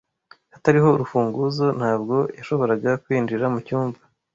[0.53, 3.99] Hatariho urufunguzo, ntabwo yashoboraga kwinjira mucyumba.